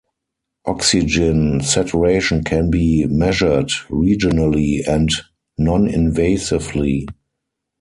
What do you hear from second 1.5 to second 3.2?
saturation can be